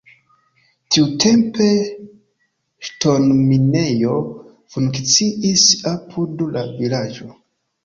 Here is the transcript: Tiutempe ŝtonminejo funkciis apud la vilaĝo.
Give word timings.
Tiutempe 0.95 1.67
ŝtonminejo 2.89 4.17
funkciis 4.77 5.69
apud 5.95 6.45
la 6.59 6.67
vilaĝo. 6.83 7.33